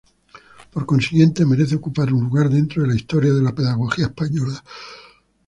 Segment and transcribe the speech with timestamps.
[0.73, 4.63] Por consiguiente, merece ocupar un lugar dentro de la historia de la pedagogía española.